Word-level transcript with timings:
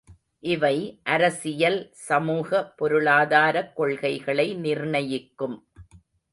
இவை 0.43 1.01
அரசியல், 1.03 1.77
சமூக, 1.91 2.63
பொருளாதாரக் 2.75 3.75
கொள்கைகளை 3.75 4.47
நிர்ணயிக்கும். 4.55 5.57